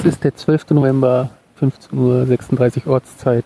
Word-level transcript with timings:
Es 0.00 0.06
ist 0.06 0.24
der 0.24 0.34
12. 0.34 0.70
November, 0.70 1.28
15.36 1.60 2.86
Uhr 2.86 2.94
Ortszeit. 2.94 3.44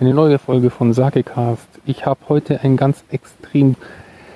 Eine 0.00 0.12
neue 0.12 0.40
Folge 0.40 0.70
von 0.70 0.92
Sakecast. 0.92 1.68
Ich 1.86 2.06
habe 2.06 2.18
heute 2.28 2.58
ein 2.62 2.76
ganz 2.76 3.04
extrem 3.12 3.76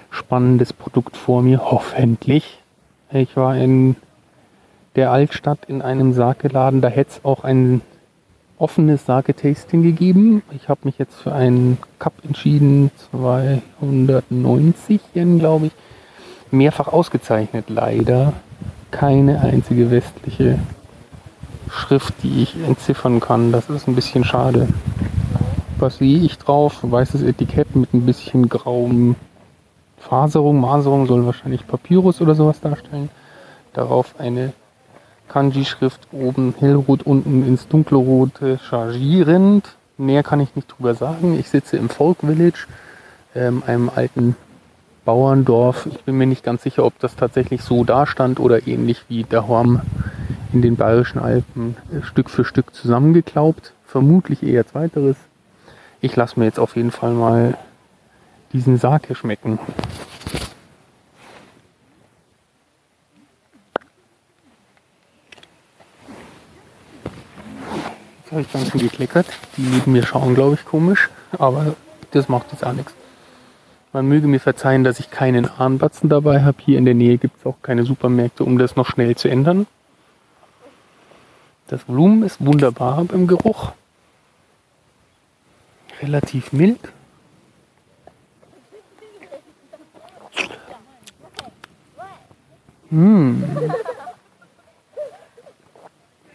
spannendes 0.08 0.72
Produkt 0.72 1.16
vor 1.16 1.42
mir, 1.42 1.68
hoffentlich. 1.68 2.62
Ich 3.10 3.36
war 3.36 3.56
in 3.56 3.96
der 4.94 5.10
Altstadt 5.10 5.58
in 5.66 5.82
einem 5.82 6.12
Sake-Laden. 6.12 6.82
Da 6.82 6.88
hätte 6.88 7.10
es 7.10 7.24
auch 7.24 7.42
ein 7.42 7.80
offenes 8.58 9.04
Sake-Tasting 9.04 9.82
gegeben. 9.82 10.44
Ich 10.52 10.68
habe 10.68 10.82
mich 10.84 10.98
jetzt 10.98 11.16
für 11.16 11.32
einen 11.32 11.78
Cup 11.98 12.14
entschieden, 12.22 12.92
290 13.10 15.00
Yen, 15.16 15.41
glaube 15.41 15.66
ich. 15.66 15.72
Mehrfach 16.52 16.86
ausgezeichnet, 16.86 17.64
leider 17.70 18.34
keine 18.92 19.41
einzige 19.41 19.91
westliche 19.91 20.60
Schrift, 21.70 22.15
die 22.23 22.43
ich 22.43 22.56
entziffern 22.56 23.20
kann. 23.20 23.52
Das 23.52 23.69
ist 23.70 23.88
ein 23.88 23.95
bisschen 23.95 24.25
schade. 24.25 24.69
Was 25.79 25.98
sehe 25.98 26.19
ich 26.19 26.39
drauf? 26.39 26.79
Weißes 26.83 27.23
Etikett 27.23 27.77
mit 27.77 27.92
ein 27.92 28.06
bisschen 28.06 28.48
grauem 28.48 29.16
Faserung. 29.98 30.61
Maserung 30.61 31.06
soll 31.06 31.27
wahrscheinlich 31.27 31.66
Papyrus 31.66 32.20
oder 32.20 32.34
sowas 32.34 32.61
darstellen. 32.61 33.11
Darauf 33.73 34.15
eine 34.19 34.52
Kanji-Schrift 35.29 36.09
oben 36.12 36.55
hellrot, 36.59 37.02
unten 37.02 37.47
ins 37.47 37.69
dunkelrote 37.69 38.59
chargierend. 38.59 39.77
Mehr 39.98 40.23
kann 40.23 40.41
ich 40.41 40.55
nicht 40.55 40.69
drüber 40.69 40.95
sagen. 40.95 41.39
Ich 41.39 41.48
sitze 41.48 41.77
im 41.77 41.89
Folk 41.89 42.19
Village, 42.20 42.67
ähm, 43.34 43.62
einem 43.67 43.91
alten 43.95 44.37
Bauerndorf. 45.05 45.87
Ich 45.87 46.01
bin 46.05 46.17
mir 46.17 46.27
nicht 46.27 46.45
ganz 46.45 46.62
sicher, 46.62 46.84
ob 46.84 46.98
das 47.01 47.17
tatsächlich 47.17 47.62
so 47.62 47.84
dastand 47.84 48.41
oder 48.41 48.67
ähnlich 48.67 49.03
wie 49.08 49.25
der 49.25 49.48
Horm 49.48 49.80
in 50.56 50.62
den 50.62 50.76
Bayerischen 50.76 51.18
Alpen 51.18 51.76
äh, 51.92 52.02
Stück 52.02 52.30
für 52.30 52.44
Stück 52.44 52.74
zusammengeklaubt. 52.74 53.74
Vermutlich 53.86 54.42
eher 54.42 54.66
zweiteres. 54.66 55.16
Ich 56.00 56.16
lasse 56.16 56.38
mir 56.38 56.46
jetzt 56.46 56.58
auf 56.58 56.76
jeden 56.76 56.90
Fall 56.90 57.12
mal 57.12 57.58
diesen 58.54 58.78
Sake 58.78 59.14
schmecken. 59.14 59.58
Jetzt 68.18 68.32
habe 68.32 68.40
ich 68.40 68.52
ganz 68.52 68.70
schön 68.70 68.80
gekleckert. 68.80 69.27
Die 69.58 69.62
neben 69.62 69.92
mir 69.92 70.06
schauen, 70.06 70.34
glaube 70.34 70.54
ich, 70.54 70.64
komisch. 70.64 71.10
Aber 71.38 71.77
das 72.12 72.30
macht 72.30 72.50
jetzt 72.52 72.64
auch 72.64 72.72
nichts. 72.72 72.94
Man 73.92 74.08
möge 74.08 74.27
mir 74.27 74.40
verzeihen, 74.40 74.84
dass 74.84 75.00
ich 75.00 75.10
keinen 75.10 75.48
Ahnbatzen 75.58 76.08
dabei 76.08 76.42
habe. 76.42 76.56
Hier 76.64 76.78
in 76.78 76.86
der 76.86 76.94
Nähe 76.94 77.18
gibt 77.18 77.40
es 77.40 77.46
auch 77.46 77.56
keine 77.62 77.84
Supermärkte, 77.84 78.42
um 78.42 78.56
das 78.56 78.74
noch 78.74 78.88
schnell 78.88 79.16
zu 79.16 79.28
ändern. 79.28 79.66
Das 81.69 81.89
Volumen 81.89 82.22
ist 82.22 82.45
wunderbar 82.45 83.05
beim 83.05 83.27
Geruch. 83.27 83.72
Relativ 86.00 86.53
mild. 86.53 86.78
Mmh. 92.91 93.42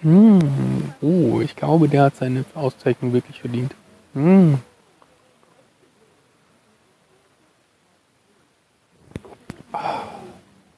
Mmh. 0.01 0.93
Oh, 1.01 1.39
ich 1.41 1.55
glaube, 1.55 1.87
der 1.87 2.03
hat 2.03 2.17
seine 2.17 2.43
Auszeichnung 2.53 3.13
wirklich 3.13 3.39
verdient. 3.39 3.73
Mmh. 4.13 4.57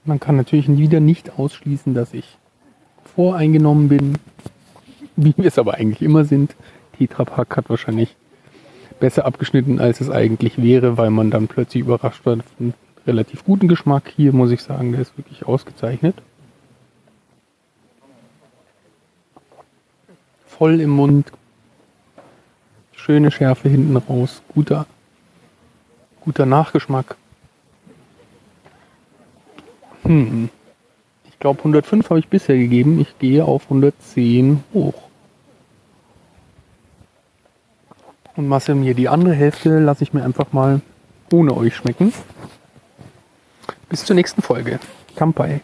Man 0.06 0.20
kann 0.20 0.36
natürlich 0.36 0.68
wieder 0.68 1.00
nicht 1.00 1.40
ausschließen, 1.40 1.94
dass 1.96 2.14
ich 2.14 2.38
voreingenommen 3.16 3.90
bin, 3.90 4.18
wie 5.16 5.34
wir 5.38 5.46
es 5.46 5.60
aber 5.60 5.76
eigentlich 5.76 6.02
immer 6.02 6.26
sind. 6.26 6.56
Tetra 6.98 7.26
Pak 7.26 7.58
hat 7.58 7.70
wahrscheinlich 7.70 8.16
besser 9.00 9.26
abgeschnitten, 9.26 9.80
als 9.80 10.02
es 10.02 10.10
eigentlich 10.10 10.62
wäre, 10.62 10.98
weil 10.98 11.10
man 11.10 11.32
dann 11.32 11.48
plötzlich 11.48 11.82
überrascht 11.82 12.26
wird 12.26 12.44
von 12.58 12.74
relativ 13.06 13.44
guten 13.44 13.68
Geschmack. 13.68 14.12
Hier 14.16 14.34
muss 14.34 14.52
ich 14.52 14.62
sagen, 14.62 14.92
der 14.92 15.02
ist 15.02 15.18
wirklich 15.18 15.46
ausgezeichnet. 15.46 16.16
Voll 20.48 20.80
im 20.80 20.92
Mund, 20.92 21.32
schöne 22.94 23.32
Schärfe 23.32 23.70
hinten 23.70 23.98
raus, 23.98 24.42
guter, 24.54 24.86
guter 26.22 26.46
Nachgeschmack. 26.46 27.18
Hm. 30.04 30.50
Ich 31.44 31.46
glaube 31.46 31.60
105 31.60 32.10
habe 32.10 32.22
ich 32.22 32.30
bisher 32.30 32.56
gegeben. 32.56 33.02
Ich 33.02 33.20
gehe 33.20 33.44
auf 33.44 33.64
110 33.64 34.64
hoch. 34.74 34.94
Und 38.38 38.48
masse 38.48 38.74
mir 38.76 38.94
die 38.94 39.10
andere 39.10 39.34
Hälfte, 39.34 39.80
lasse 39.80 40.06
ich 40.06 40.14
mir 40.14 40.24
einfach 40.24 40.54
mal 40.54 40.80
ohne 41.32 41.58
euch 41.58 41.76
schmecken. 41.76 42.14
Bis 43.90 44.06
zur 44.06 44.16
nächsten 44.16 44.42
Folge. 44.42 44.80
Kampai. 45.18 45.60